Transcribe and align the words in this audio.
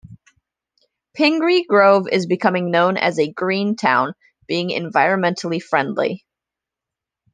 Pingree 1.13 1.63
Grove 1.63 2.07
is 2.11 2.25
becoming 2.25 2.71
known 2.71 2.97
as 2.97 3.19
a 3.19 3.31
"Green 3.31 3.75
Town", 3.75 4.15
being 4.47 4.69
environmentally 4.69 5.61
friendly. 5.61 6.25